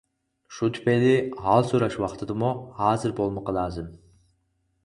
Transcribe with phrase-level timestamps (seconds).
[0.55, 1.11] شۇ تۈپەيلى
[1.49, 2.49] ھال سوراش ۋاقتىدىمۇ
[2.81, 3.93] ھازىر بولمىقى لازىم.